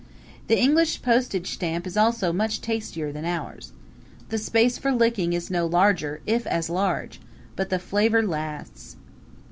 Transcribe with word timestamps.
The 0.47 0.59
English 0.59 1.03
postage 1.03 1.51
stamp 1.51 1.85
is 1.85 1.95
also 1.95 2.33
much 2.33 2.59
tastier 2.59 3.11
than 3.11 3.23
ours. 3.23 3.71
The 4.29 4.39
space 4.39 4.79
for 4.79 4.91
licking 4.91 5.33
is 5.33 5.51
no 5.51 5.67
larger, 5.67 6.21
if 6.25 6.47
as 6.47 6.71
large 6.71 7.21
but 7.55 7.69
the 7.69 7.77
flavor 7.77 8.23
lasts. 8.25 8.95